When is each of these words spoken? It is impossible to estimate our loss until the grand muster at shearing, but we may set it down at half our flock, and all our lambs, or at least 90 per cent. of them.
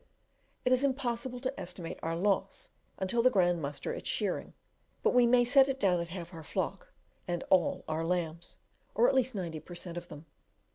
It 0.65 0.71
is 0.71 0.83
impossible 0.83 1.39
to 1.41 1.59
estimate 1.59 1.99
our 2.01 2.15
loss 2.15 2.71
until 2.97 3.21
the 3.21 3.29
grand 3.29 3.61
muster 3.61 3.93
at 3.93 4.07
shearing, 4.07 4.53
but 5.03 5.13
we 5.13 5.27
may 5.27 5.43
set 5.45 5.69
it 5.69 5.79
down 5.79 5.99
at 5.99 6.09
half 6.09 6.33
our 6.33 6.41
flock, 6.41 6.91
and 7.27 7.43
all 7.51 7.83
our 7.87 8.03
lambs, 8.03 8.57
or 8.95 9.07
at 9.07 9.13
least 9.13 9.35
90 9.35 9.59
per 9.59 9.75
cent. 9.75 9.97
of 9.97 10.07
them. 10.07 10.25